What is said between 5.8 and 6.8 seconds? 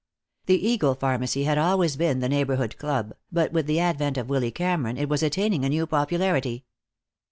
popularity.